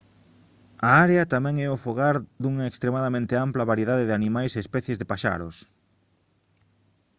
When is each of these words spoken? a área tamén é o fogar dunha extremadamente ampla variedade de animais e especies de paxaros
a 0.89 0.91
área 1.05 1.29
tamén 1.33 1.55
é 1.65 1.67
o 1.75 1.81
fogar 1.85 2.15
dunha 2.41 2.69
extremadamente 2.71 3.33
ampla 3.45 3.69
variedade 3.71 4.07
de 4.07 4.17
animais 4.19 4.51
e 4.53 4.59
especies 4.65 4.99
de 4.99 5.09
paxaros 5.11 5.55